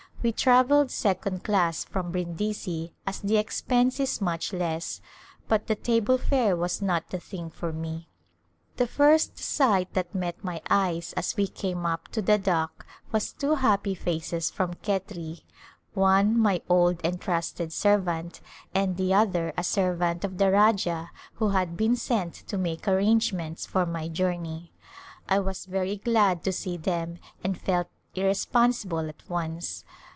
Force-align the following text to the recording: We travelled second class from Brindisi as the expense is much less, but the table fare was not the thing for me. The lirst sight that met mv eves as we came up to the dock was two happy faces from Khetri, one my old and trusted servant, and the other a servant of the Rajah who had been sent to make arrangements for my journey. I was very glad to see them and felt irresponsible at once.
We 0.23 0.31
travelled 0.31 0.91
second 0.91 1.43
class 1.43 1.83
from 1.83 2.11
Brindisi 2.11 2.93
as 3.07 3.21
the 3.21 3.37
expense 3.37 3.99
is 3.99 4.21
much 4.21 4.53
less, 4.53 5.01
but 5.47 5.65
the 5.65 5.73
table 5.73 6.19
fare 6.19 6.55
was 6.55 6.79
not 6.79 7.09
the 7.09 7.19
thing 7.19 7.49
for 7.49 7.73
me. 7.73 8.07
The 8.77 8.85
lirst 8.99 9.39
sight 9.39 9.91
that 9.95 10.13
met 10.13 10.39
mv 10.43 10.93
eves 10.93 11.13
as 11.13 11.35
we 11.35 11.47
came 11.47 11.87
up 11.87 12.07
to 12.09 12.21
the 12.21 12.37
dock 12.37 12.85
was 13.11 13.33
two 13.33 13.55
happy 13.55 13.95
faces 13.95 14.51
from 14.51 14.75
Khetri, 14.75 15.41
one 15.95 16.37
my 16.37 16.61
old 16.69 17.01
and 17.03 17.19
trusted 17.19 17.73
servant, 17.73 18.41
and 18.75 18.97
the 18.97 19.15
other 19.15 19.53
a 19.57 19.63
servant 19.63 20.23
of 20.23 20.37
the 20.37 20.51
Rajah 20.51 21.09
who 21.33 21.49
had 21.49 21.75
been 21.75 21.95
sent 21.95 22.35
to 22.45 22.59
make 22.59 22.87
arrangements 22.87 23.65
for 23.65 23.87
my 23.87 24.07
journey. 24.07 24.71
I 25.27 25.39
was 25.39 25.65
very 25.65 25.97
glad 25.97 26.43
to 26.43 26.51
see 26.53 26.77
them 26.77 27.17
and 27.43 27.59
felt 27.59 27.87
irresponsible 28.13 29.09
at 29.09 29.27
once. 29.27 29.83